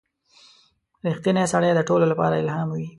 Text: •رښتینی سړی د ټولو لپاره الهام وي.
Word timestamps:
•رښتینی 1.05 1.45
سړی 1.53 1.71
د 1.75 1.79
ټولو 1.89 2.05
لپاره 2.11 2.33
الهام 2.41 2.67
وي. 2.75 2.85